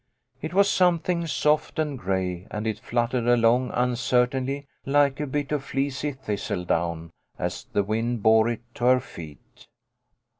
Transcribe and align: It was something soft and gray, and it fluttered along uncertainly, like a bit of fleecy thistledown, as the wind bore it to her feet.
It 0.41 0.55
was 0.55 0.67
something 0.67 1.27
soft 1.27 1.77
and 1.77 1.95
gray, 1.95 2.47
and 2.49 2.65
it 2.65 2.79
fluttered 2.79 3.27
along 3.27 3.69
uncertainly, 3.71 4.65
like 4.83 5.19
a 5.19 5.27
bit 5.27 5.51
of 5.51 5.63
fleecy 5.63 6.11
thistledown, 6.13 7.11
as 7.37 7.65
the 7.65 7.83
wind 7.83 8.23
bore 8.23 8.49
it 8.49 8.61
to 8.73 8.85
her 8.85 8.99
feet. 8.99 9.67